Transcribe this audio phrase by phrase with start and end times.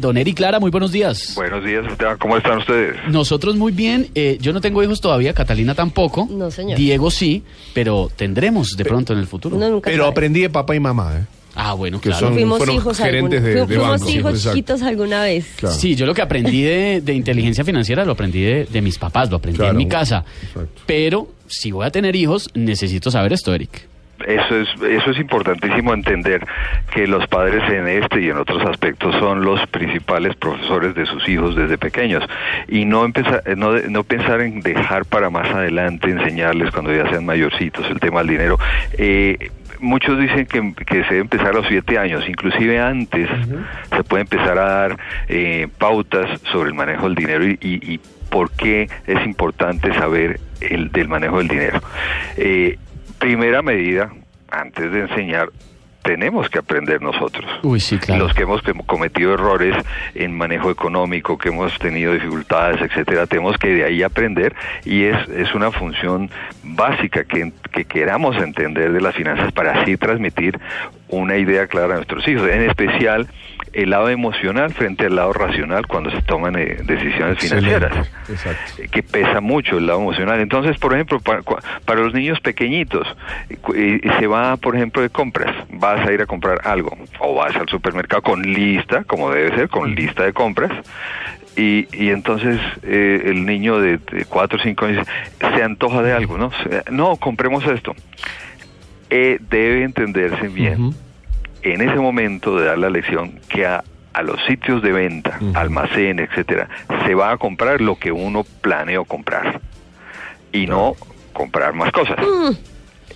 [0.00, 1.32] Don Eri Clara, muy buenos días.
[1.34, 2.16] Buenos días, Esteban.
[2.18, 2.96] ¿Cómo están ustedes?
[3.08, 4.08] Nosotros muy bien.
[4.14, 6.28] Eh, yo no tengo hijos todavía, Catalina tampoco.
[6.30, 6.78] No, señor.
[6.78, 7.42] Diego sí,
[7.74, 9.56] pero tendremos de pronto en el futuro.
[9.56, 10.10] Uno nunca Pero sabe.
[10.12, 11.24] aprendí de papá y mamá, ¿eh?
[11.60, 12.26] Ah, bueno, Que claro.
[12.26, 14.50] son- Fuimos fueron hijos gerentes algún- de- de fuimos hijos exacto.
[14.56, 15.46] chiquitos alguna vez.
[15.56, 15.74] Claro.
[15.74, 19.28] Sí, yo lo que aprendí de, de inteligencia financiera lo aprendí de, de mis papás,
[19.30, 19.72] lo aprendí Claro.
[19.72, 20.24] en mi casa.
[20.42, 20.82] Exacto.
[20.86, 23.88] Pero si voy a tener hijos, necesito saber esto, Eric.
[24.26, 26.44] Eso es, eso es importantísimo entender
[26.92, 31.28] que los padres en este y en otros aspectos son los principales profesores de sus
[31.28, 32.24] hijos desde pequeños
[32.68, 37.08] y no empezar, eh, no, no pensar en dejar para más adelante enseñarles cuando ya
[37.10, 38.58] sean mayorcitos el tema del dinero.
[38.98, 43.28] Eh, muchos dicen que, que se debe empezar a los siete años, inclusive antes
[43.94, 44.96] se puede empezar a dar
[45.28, 50.38] eh, pautas sobre el manejo del dinero y, y- y por qué es importante saber
[50.60, 51.80] el del manejo del dinero.
[52.36, 52.76] Eh,
[53.18, 54.10] primera medida,
[54.50, 55.48] antes de enseñar,
[56.02, 57.44] tenemos que aprender nosotros.
[57.62, 58.24] Uy, sí, claro.
[58.24, 59.74] Los que hemos com- cometido errores
[60.14, 64.54] en manejo económico, que hemos tenido dificultades, etcétera, tenemos que de ahí aprender
[64.86, 66.30] y es, es una función
[66.62, 70.58] básica que, que queramos entender de las finanzas para así transmitir
[71.08, 73.26] una idea clara a nuestros hijos, en especial
[73.82, 78.10] el lado emocional frente al lado racional cuando se toman eh, decisiones financieras
[78.78, 80.40] eh, que pesa mucho el lado emocional.
[80.40, 83.06] Entonces, por ejemplo, para, para los niños pequeñitos,
[83.48, 83.56] eh,
[84.02, 87.54] eh, se va, por ejemplo, de compras, vas a ir a comprar algo, o vas
[87.56, 90.72] al supermercado con lista, como debe ser, con lista de compras,
[91.56, 95.06] y, y entonces eh, el niño de, de 4 o 5 años
[95.38, 96.50] se antoja de algo, ¿no?
[96.62, 97.94] Se- no, compremos esto.
[99.10, 100.74] Debe entenderse bien.
[101.62, 103.82] En ese momento de dar la lección que a,
[104.12, 106.68] a los sitios de venta, almacén, etcétera,
[107.06, 109.60] se va a comprar lo que uno planeó comprar
[110.52, 110.94] y no
[111.32, 112.16] comprar más cosas.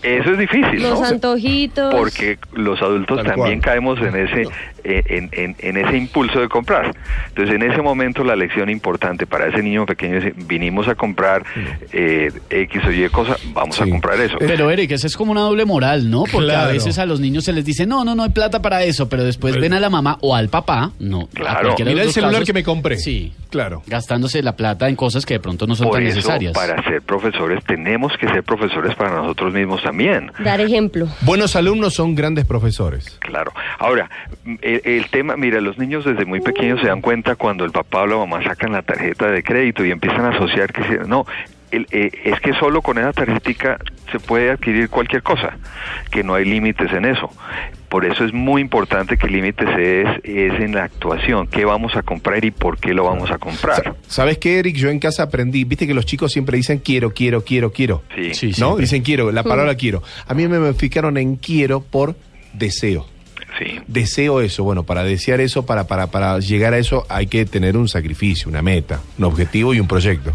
[0.03, 0.83] Eso es difícil, Mm.
[0.83, 1.07] Los ¿no?
[1.07, 1.95] antojitos.
[1.95, 3.73] Porque los adultos Tal también cual.
[3.75, 4.45] caemos en ese
[4.85, 6.95] en, en- en ese impulso de comprar.
[7.29, 11.45] Entonces, en ese momento la lección importante para ese niño pequeño es vinimos a comprar
[11.93, 14.37] eh, X o Y cosa, vamos a comprar eso.
[14.39, 16.25] Pero Eric, esa es como una doble moral, ¿no?
[16.31, 18.83] Porque a veces a los niños se les dice, no, no, no hay plata para
[18.85, 21.29] eso, pero después ven a la mamá o al papá, no.
[21.33, 21.75] Claro.
[21.77, 22.97] de Mira el celular casos, que me compré.
[22.99, 23.33] Sí.
[23.51, 23.83] Claro.
[23.87, 26.53] Gastándose la plata en cosas que de pronto no son Por tan eso, necesarias.
[26.55, 30.33] para ser profesores, tenemos que ser profesores para nosotros mismos también.
[30.43, 31.07] Dar ejemplo.
[31.21, 33.19] Buenos alumnos son grandes profesores.
[33.21, 33.53] Claro.
[33.79, 34.09] Ahora,
[34.75, 38.03] el, el tema, mira, los niños desde muy pequeños se dan cuenta cuando el papá
[38.03, 41.27] o la mamá sacan la tarjeta de crédito y empiezan a asociar que no,
[41.71, 43.79] el- eh, es que solo con esa tarjetica
[44.11, 45.57] se puede adquirir cualquier cosa,
[46.11, 47.31] que no hay límites en eso.
[47.89, 51.65] Por eso es muy importante que el límite se es, es en la actuación, qué
[51.67, 53.83] vamos a comprar y por qué lo vamos a comprar.
[53.85, 54.77] Sa- ¿Sabes qué, Eric?
[54.77, 58.03] Yo en casa aprendí, viste que los chicos siempre dicen quiero, quiero, quiero, quiero.
[58.15, 58.35] Sí.
[58.35, 58.53] Sí, ¿No?
[58.55, 58.81] siempre.
[58.83, 60.03] Dicen quiero, la palabra quiero.
[60.27, 62.17] A mí me modificaron en quiero por
[62.55, 63.07] deseo.
[63.59, 63.81] Sí.
[63.87, 64.65] Deseo eso.
[64.65, 68.49] Bueno, para desear eso, para, para, para llegar a eso, hay que tener un sacrificio,
[68.49, 70.35] una meta, un objetivo y un proyecto.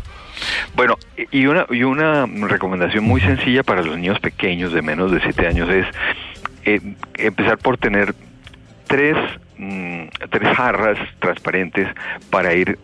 [0.76, 0.98] Bueno,
[1.32, 5.48] y una, y una recomendación muy sencilla para los niños pequeños de menos de 7
[5.48, 5.86] años es
[6.66, 6.80] eh,
[7.18, 8.14] empezar por tener
[8.88, 9.16] tres,
[9.58, 11.88] mm, tres jarras transparentes
[12.30, 12.78] para ir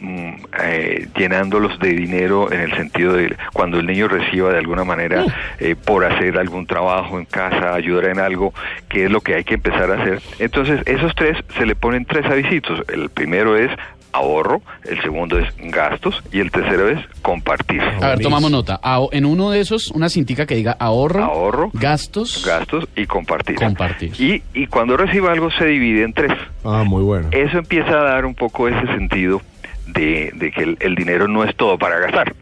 [0.00, 5.24] eh, llenándolos de dinero en el sentido de cuando el niño reciba de alguna manera
[5.58, 8.52] eh, por hacer algún trabajo en casa, ayudar en algo,
[8.88, 10.20] que es lo que hay que empezar a hacer.
[10.38, 12.82] Entonces, esos tres se le ponen tres avisitos.
[12.88, 13.70] El primero es
[14.12, 17.82] ahorro, el segundo es gastos y el tercero es compartir.
[18.00, 18.80] A ver, tomamos nota.
[19.12, 23.56] En uno de esos, una cintica que diga ahorro, Ahorro, gastos, gastos y compartir.
[23.56, 24.12] Compartir.
[24.18, 26.32] Y, y cuando reciba algo se divide en tres.
[26.64, 27.28] Ah, muy bueno.
[27.30, 29.42] Eso empieza a dar un poco ese sentido
[29.86, 32.34] de, de que el, el dinero no es todo para gastar,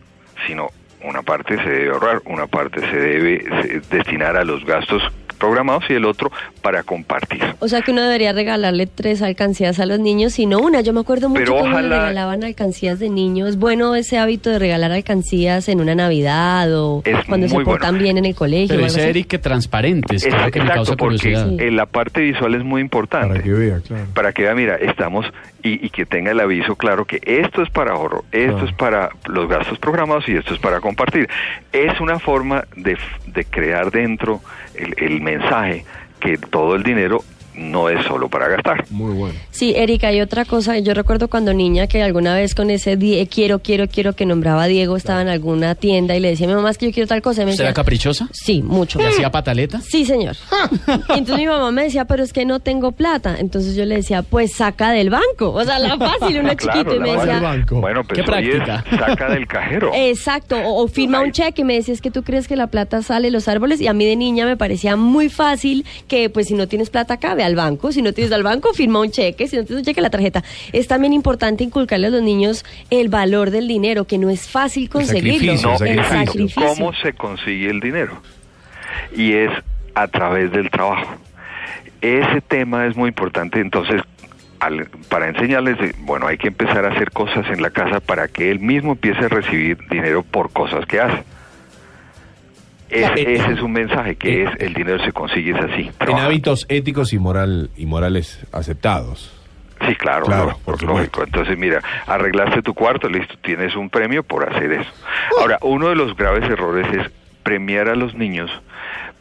[0.46, 0.68] sino
[1.04, 5.02] una parte se debe ahorrar, una parte se debe se- destinar a los gastos
[5.38, 6.30] programados y el otro
[6.62, 7.42] para compartir.
[7.58, 10.80] O sea que uno debería regalarle tres alcancías a los niños, y no una.
[10.80, 13.50] Yo me acuerdo mucho Pero cuando le ojalá- regalaban alcancías de niños.
[13.50, 17.68] Es bueno ese hábito de regalar alcancías en una Navidad o Es cuando se bueno.
[17.68, 18.74] portan bien en el colegio.
[18.80, 18.86] pero.
[19.02, 21.48] Eric que transparentes, que es que me causa porque curiosidad.
[21.50, 21.56] Sí.
[21.60, 23.28] eh, la parte visual es muy importante.
[23.28, 24.04] Para que vea, claro.
[24.14, 25.26] para que vea, mira, estamos
[25.64, 28.64] y, y que tenga el aviso claro que esto es para ahorro, esto Ah.
[28.68, 31.28] es para los gastos programados y esto es para compartir.
[31.72, 32.96] Es una forma de,
[33.26, 34.40] de crear dentro
[34.76, 35.84] el, el mensaje
[36.20, 37.24] que todo el dinero
[37.54, 38.84] no es solo para gastar.
[38.90, 39.38] Muy bueno.
[39.50, 40.78] Sí, Erika, hay otra cosa.
[40.78, 44.64] Yo recuerdo cuando niña que alguna vez con ese die- quiero, quiero, quiero que nombraba
[44.64, 46.92] a Diego, estaba en alguna tienda y le decía a mi mamá es que yo
[46.92, 47.42] quiero tal cosa.
[47.42, 48.28] Y me ¿Será decía, caprichosa?
[48.32, 48.98] Sí, mucho.
[48.98, 49.80] ¿Le hacía pataleta?
[49.80, 50.36] Sí, señor.
[51.14, 53.36] Y entonces mi mamá me decía, pero es que no tengo plata.
[53.38, 55.52] Entonces yo le decía, pues saca del banco.
[55.52, 56.96] O sea, la fácil, una Claro, chiquita.
[56.96, 57.80] Y me decía, banco.
[57.80, 58.84] Bueno, pues Qué es práctica.
[58.98, 59.90] saca del cajero.
[59.94, 62.66] Exacto, o, o firma un cheque y me decía, es que tú crees que la
[62.66, 66.28] plata sale de los árboles y a mí de niña me parecía muy fácil que
[66.30, 69.00] pues si no tienes plata acá, ve al banco, si no tienes al banco, firma
[69.00, 70.42] un cheque, si no tienes un cheque, la tarjeta.
[70.72, 74.88] Es también importante inculcarle a los niños el valor del dinero, que no es fácil
[74.88, 75.56] conseguirlo.
[75.56, 76.32] sacrificio, No, el el exacto.
[76.32, 76.62] sacrificio.
[76.66, 78.20] ¿Cómo se consigue el dinero?
[79.16, 79.50] Y es
[79.94, 81.14] a través del trabajo.
[82.00, 84.02] Ese tema es muy importante, entonces,
[84.60, 88.50] al- para enseñarles, bueno, hay que empezar a hacer cosas en la casa para que
[88.50, 91.22] él mismo empiece a recibir dinero por cosas que hace.
[92.90, 95.82] Es- Eh, ese es un mensaje, que eh, es el dinero se consigue es así.
[95.86, 96.26] En trabajando.
[96.26, 99.32] hábitos éticos y moral y morales aceptados.
[99.86, 101.24] Sí, claro, Claro, por lógico.
[101.24, 104.90] Entonces, mira, arreglaste tu cuarto, listo, tienes un premio por hacer eso.
[105.40, 107.10] Ahora, uno de los graves errores es
[107.42, 108.50] premiar a los niños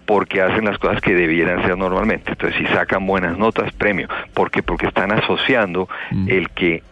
[0.05, 2.31] porque hacen las cosas que debieran ser normalmente.
[2.31, 4.07] Entonces, si sacan buenas notas, premio.
[4.33, 4.61] ¿Por qué?
[4.63, 5.89] Porque están asociando
[6.27, 6.83] el que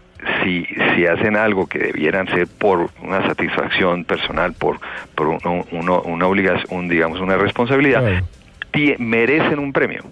[0.44, 0.66] si,
[0.96, 4.80] si hacen algo que debieran ser por una satisfacción personal, por,
[5.16, 8.02] por un- uno- una obligación, un, digamos, una responsabilidad,
[9.00, 10.04] merecen un premio.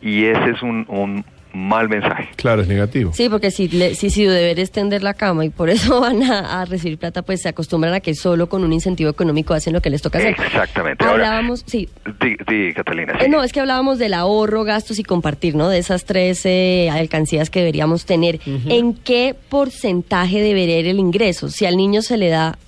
[0.00, 2.28] Y ese es un, un mal mensaje.
[2.36, 3.12] Claro, es negativo.
[3.14, 6.22] Sí, porque si, le- si su deber es tender la cama y por eso van
[6.22, 9.72] a, a recibir plata, pues se acostumbran a que solo con un incentivo económico hacen
[9.72, 10.36] lo que les toca hacer.
[10.38, 11.04] Exactamente.
[11.04, 11.88] Ahora, Hablábamos, sí,
[12.20, 13.18] Di, di, Catalina.
[13.20, 15.68] Eh, no, es que hablábamos del ahorro, gastos y compartir, ¿no?
[15.68, 18.40] De esas tres eh, alcancías que deberíamos tener.
[18.68, 21.48] ¿En qué porcentaje debería ir el ingreso?
[21.48, 22.58] Si al niño se le da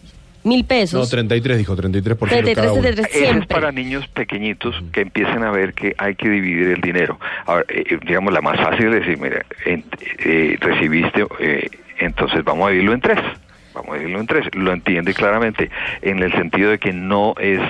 [0.44, 1.10] mil No, pesos.
[1.10, 2.82] 33 dijo, 33% 33, cada uno.
[2.82, 6.80] 33, Ese es para niños pequeñitos que empiecen a ver que hay que dividir el
[6.80, 7.18] dinero.
[7.46, 9.84] Ahora, eh, digamos, la más fácil es decir, mira, en-
[10.24, 13.18] eh, recibiste, eh, entonces vamos a dividirlo en tres.
[13.74, 14.46] Vamos a dividirlo en tres.
[14.54, 15.70] Lo entiende claramente,
[16.02, 17.60] en el sentido de que no es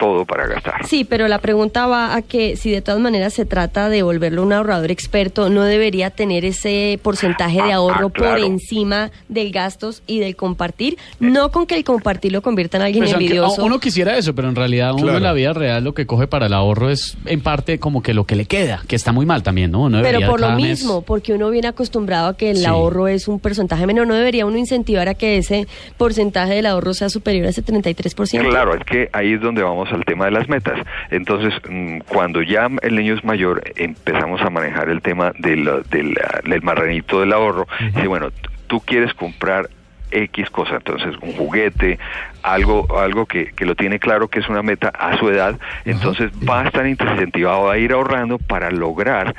[0.00, 0.84] todo para gastar.
[0.86, 4.42] Sí, pero la pregunta va a que si de todas maneras se trata de volverlo
[4.42, 8.36] un ahorrador experto, no debería tener ese porcentaje de Ah, ahorro ah, claro.
[8.42, 12.84] por encima del gastos y del compartir, no con que el compartir lo convierta en
[12.84, 13.64] alguien Pues aunque envidioso.
[13.64, 15.18] uno quisiera eso, pero en realidad uno Claro.
[15.18, 18.14] en la vida real lo que coge para el ahorro es en parte como que
[18.14, 19.82] lo que le queda, que está muy mal también, ¿no?
[19.82, 22.64] Uno Pero por lo mes- mismo, porque uno viene acostumbrado a que el Sí.
[22.64, 25.66] ahorro es un porcentaje menor, ¿no debería uno incentivar a que ese
[25.98, 28.48] porcentaje del ahorro sea superior a ese 33%?
[28.48, 30.78] Claro, es que ahí es donde vamos al tema de las metas.
[31.10, 36.16] Entonces, mm, cuando ya el niño es mayor, empezamos a manejar el tema del, del,
[36.24, 37.66] ah, del marranito del ahorro.
[37.94, 38.28] Dice, bueno,
[38.66, 39.68] tú quieres comprar
[40.12, 41.98] X cosa, entonces un juguete,
[42.42, 46.30] algo, algo que, que lo tiene claro que es una meta a su edad, entonces
[46.48, 49.34] va a estar incentivado a ir ahorrando para lograr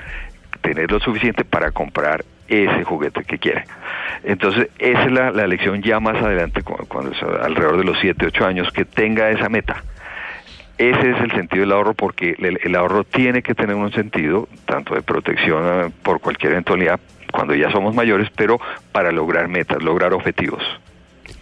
[0.61, 3.65] tener lo suficiente para comprar ese juguete que quiere.
[4.23, 7.97] Entonces, esa es la, la lección ya más adelante, cu- cuando, es alrededor de los
[7.99, 9.83] 7, 8 años, que tenga esa meta.
[10.77, 14.47] Ese es el sentido del ahorro porque el, el ahorro tiene que tener un sentido,
[14.65, 16.99] tanto de protección eh, por cualquier eventualidad
[17.31, 18.59] cuando ya somos mayores, pero
[18.91, 20.61] para lograr metas, lograr objetivos.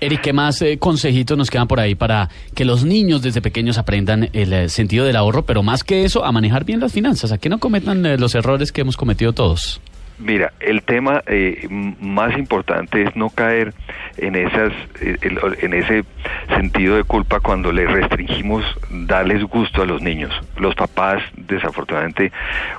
[0.01, 3.77] Eric, ¿qué más eh, consejitos nos quedan por ahí para que los niños desde pequeños
[3.77, 7.31] aprendan el eh, sentido del ahorro, pero más que eso, a manejar bien las finanzas,
[7.31, 9.81] a que no cometan eh, los errores que hemos cometido todos?
[10.19, 13.73] Mira, el tema eh, más importante es no caer
[14.17, 15.17] en esas, eh,
[15.61, 16.03] en ese
[16.49, 20.33] sentido de culpa cuando le restringimos darles gusto a los niños.
[20.57, 22.33] Los papás, desafortunadamente,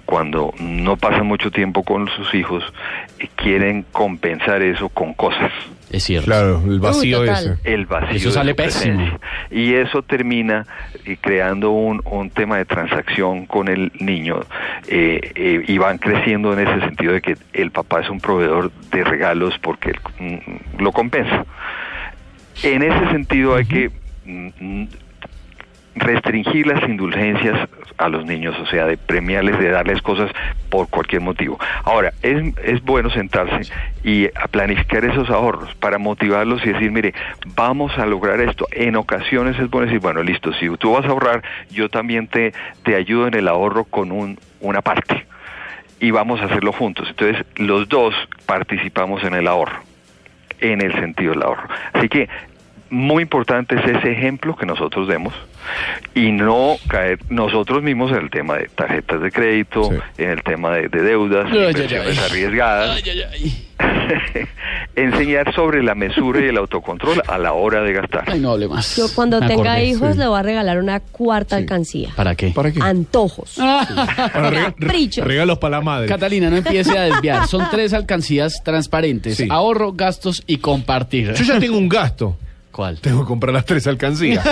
[0.04, 2.62] cuando no pasan mucho tiempo con sus hijos,
[3.18, 5.50] eh, quieren compensar eso con cosas.
[5.90, 6.26] Es cierto.
[6.26, 7.56] Claro, el vacío Uy, ese.
[7.64, 8.16] el vacío.
[8.16, 9.18] Eso sale pésimo.
[9.50, 10.64] Y eso termina
[11.04, 14.40] eh, creando un, un tema de transacción con el niño
[14.86, 18.70] eh, eh, y van creciendo en ese sentido de que el papá es un proveedor
[18.90, 21.44] de regalos porque mm, lo compensa.
[22.62, 23.90] En ese sentido hay que
[24.24, 24.84] mm,
[25.94, 27.68] restringir las indulgencias
[27.98, 30.30] a los niños, o sea, de premiarles, de darles cosas
[30.70, 31.58] por cualquier motivo.
[31.84, 33.70] Ahora, es, es bueno sentarse
[34.02, 37.12] y a planificar esos ahorros para motivarlos y decir, mire,
[37.54, 38.66] vamos a lograr esto.
[38.72, 42.52] En ocasiones es bueno decir, bueno, listo, si tú vas a ahorrar, yo también te,
[42.84, 45.26] te ayudo en el ahorro con un, una parte
[46.00, 47.06] y vamos a hacerlo juntos.
[47.10, 48.14] Entonces, los dos
[48.46, 49.78] participamos en el ahorro,
[50.60, 51.68] en el sentido del ahorro.
[51.92, 52.28] Así que
[52.90, 55.32] muy importante es ese ejemplo que nosotros demos
[56.14, 60.22] y no caer nosotros mismos en el tema de tarjetas de crédito, Sí.
[60.24, 62.24] en el tema de, de deudas, Ay, ay, inversiones ay.
[62.28, 62.96] arriesgadas.
[63.04, 63.68] Ay, ay, ay.
[64.96, 68.24] Enseñar sobre la mesura y el autocontrol a la hora de gastar.
[68.26, 68.96] Ay, no hable más.
[68.96, 69.86] Yo cuando Me tenga acordé.
[69.86, 70.18] hijos sí.
[70.18, 72.10] le voy a regalar una cuarta alcancía.
[72.16, 72.48] ¿Para qué?
[72.50, 72.80] ¿Para qué?
[72.82, 73.54] Antojos.
[73.56, 73.86] Para
[74.50, 75.24] rega- Caprichos.
[75.26, 76.08] Regalos para la madre.
[76.08, 77.46] Catalina, no empiece a desviar.
[77.46, 79.36] Son tres alcancías transparentes.
[79.36, 79.46] Sí.
[79.50, 81.32] Ahorro, gastos y compartir.
[81.34, 82.36] Yo ya tengo un gasto.
[82.70, 83.00] ¿Cuál?
[83.00, 84.44] Tengo que comprar las tres alcancías.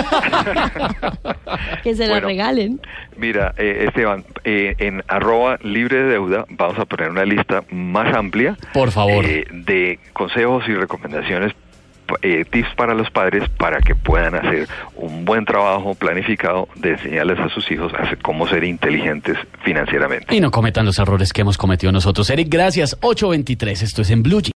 [1.83, 2.27] Que se la Bueno.
[2.27, 2.81] regalen.
[3.17, 8.13] Mira, eh, Esteban, eh, en arroba libre de deuda vamos a poner una lista más
[8.15, 9.25] amplia Por favor.
[9.25, 11.53] eh, de consejos y recomendaciones,
[12.23, 17.37] eh, tips para los padres para que puedan hacer un buen trabajo planificado de enseñarles
[17.39, 20.35] a sus hijos a ser- cómo ser inteligentes financieramente.
[20.35, 22.27] Y no cometan los errores que hemos cometido nosotros.
[22.31, 22.97] Eric, gracias.
[23.01, 23.83] 823.
[23.83, 24.47] Esto es en Blue Jeans.